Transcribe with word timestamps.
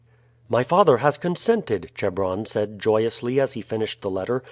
"My 0.49 0.63
father 0.63 0.97
has 0.97 1.19
consented," 1.19 1.91
Chebron 1.93 2.47
said 2.47 2.79
joyously 2.79 3.39
as 3.39 3.53
he 3.53 3.61
finished 3.61 4.01
the 4.01 4.09
letter. 4.09 4.39